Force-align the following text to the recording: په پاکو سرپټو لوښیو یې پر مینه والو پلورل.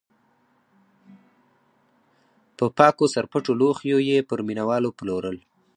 په 2.57 2.65
پاکو 2.77 3.05
سرپټو 3.13 3.51
لوښیو 3.59 3.97
یې 4.09 4.17
پر 4.29 4.39
مینه 4.47 4.63
والو 4.69 4.95
پلورل. 4.97 5.37